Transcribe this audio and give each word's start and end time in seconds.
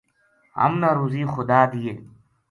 ہم 0.59 0.71
نا 0.81 0.89
روزی 0.97 1.23
خدا 1.33 1.59
دیے 1.71 1.93